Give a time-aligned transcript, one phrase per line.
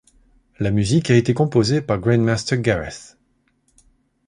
[0.57, 3.17] La musique a été composée par Grandmaster Gareth.